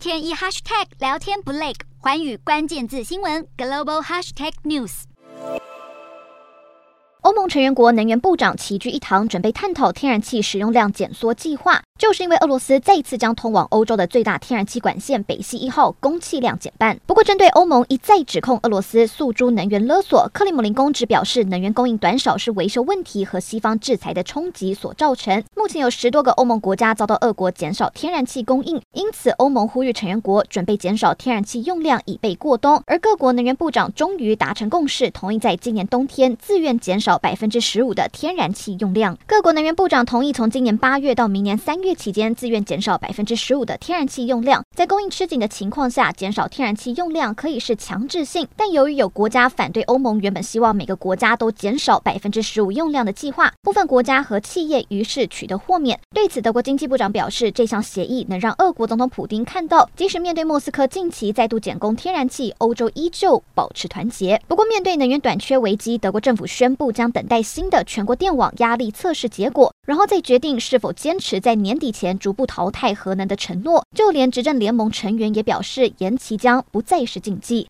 [0.00, 5.02] 天一 hashtag 聊天不累，寰宇关键字新闻 global hashtag news。
[7.20, 11.82] 欧盟成员国能源部长齐聚一堂，准备探讨天然气使用量减缩计划。
[11.98, 16.98] 就是因为俄罗斯再一次将通往欧洲的最大天然气管线北溪一号供气量减半。
[17.04, 25.44] 不过，针对欧盟一再指控俄罗斯诉诸能源勒索，克里姆林宫只表示，能源供应短少是维修问题和西方制裁的冲击所造成。
[25.60, 32.82] 目前有十多个欧盟国家遭到俄国减少天然气供应，因此欧盟呼吁成员国准备减少天然气用量以备过冬。
[32.86, 39.18] 而各国能源部长终于达成共识，同意在今年冬天自愿减少百分之十五的天然气用量。
[39.26, 41.94] 各国能源部长同意从今年八月到明年三月。
[41.94, 48.48] 期间自愿减少百分之十五的天然气用量，在供应吃紧的情况下，减少天然气用量可以是强制性。
[48.56, 55.98] 但由于有国家反对欧盟原本希望每个国家都减少百分之十五用量的计划，部分国家和企业于是取的豁免。
[56.14, 64.40] 对此，德国经济部长表示，这项协议能让俄国总统普丁看到，即使面对莫斯科近期再度减供天然气，欧洲依旧保持团结。
[64.46, 77.68] 不过，面对能源短缺危机，德国政府宣布将等待新的全国电网压力测试结果，然后再决定是否坚持在年底前逐步淘汰核能的承诺，就连执政联盟成员也表示，延期将不再是禁忌。